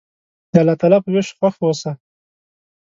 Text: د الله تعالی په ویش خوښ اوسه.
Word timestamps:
د 0.51 0.53
الله 0.61 0.75
تعالی 0.79 0.99
په 1.03 1.09
ویش 1.13 1.29
خوښ 1.37 1.55
اوسه. 1.65 1.91